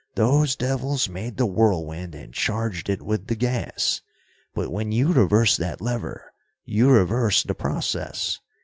[0.15, 4.01] "Those devils made the whirlwind and charged it with the gas.
[4.55, 6.33] But when you reversed that lever,
[6.65, 8.39] you reversed the process.